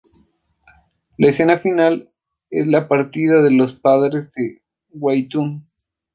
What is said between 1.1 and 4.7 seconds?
La escena final es la partida de los padres de